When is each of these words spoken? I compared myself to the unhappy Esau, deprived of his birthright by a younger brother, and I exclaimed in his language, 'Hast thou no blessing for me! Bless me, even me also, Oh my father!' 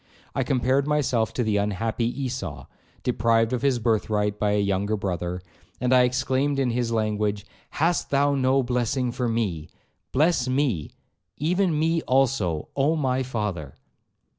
I 0.33 0.41
compared 0.41 0.87
myself 0.87 1.31
to 1.33 1.43
the 1.43 1.57
unhappy 1.57 2.05
Esau, 2.23 2.65
deprived 3.03 3.53
of 3.53 3.61
his 3.61 3.77
birthright 3.77 4.39
by 4.39 4.53
a 4.53 4.59
younger 4.59 4.97
brother, 4.97 5.43
and 5.79 5.93
I 5.93 6.01
exclaimed 6.05 6.57
in 6.57 6.71
his 6.71 6.91
language, 6.91 7.45
'Hast 7.69 8.09
thou 8.09 8.33
no 8.33 8.63
blessing 8.63 9.11
for 9.11 9.29
me! 9.29 9.69
Bless 10.11 10.47
me, 10.47 10.89
even 11.37 11.77
me 11.77 12.01
also, 12.07 12.69
Oh 12.75 12.95
my 12.95 13.21
father!' 13.21 13.75